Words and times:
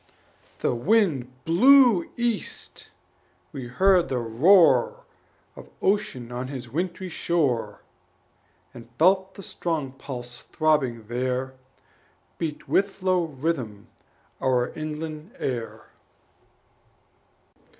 The 0.61 0.73
wind 0.73 1.31
blew 1.45 2.11
east; 2.17 2.89
we 3.51 3.67
heard 3.67 4.09
the 4.09 4.17
roar 4.17 5.05
Of 5.55 5.69
Ocean 5.79 6.31
on 6.31 6.47
his 6.47 6.67
wintry 6.67 7.07
shore, 7.07 7.83
And 8.73 8.89
felt 8.97 9.35
the 9.35 9.43
strong 9.43 9.91
pulse 9.91 10.39
throbbing 10.41 11.05
there 11.07 11.53
Beat 12.39 12.67
with 12.67 13.03
low 13.03 13.25
rhythm 13.25 13.89
our 14.41 14.69
inland 14.69 15.35
air. 15.37 15.91